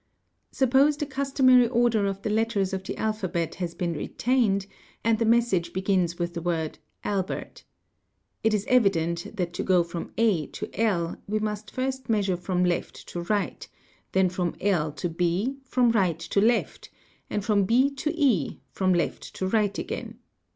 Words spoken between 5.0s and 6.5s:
and the message begins with the